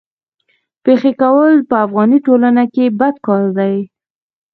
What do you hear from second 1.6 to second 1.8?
په